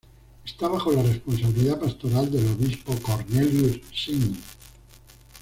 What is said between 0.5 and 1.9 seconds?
bajo la responsabilidad